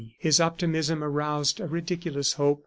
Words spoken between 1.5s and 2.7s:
a ridiculous hope.